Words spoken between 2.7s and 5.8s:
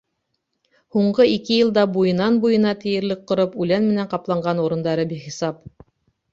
тиерлек ҡороп, үлән менән ҡапланған урындары бихисап.